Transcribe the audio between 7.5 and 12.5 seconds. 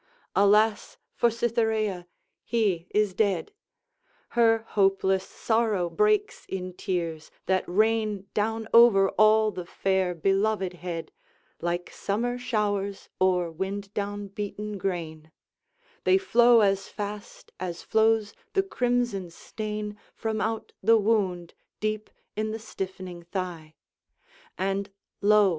rain Down over all the fair, beloved head, Like summer